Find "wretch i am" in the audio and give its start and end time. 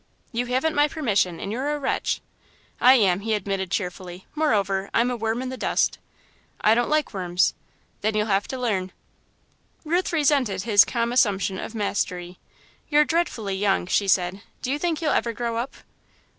1.77-3.19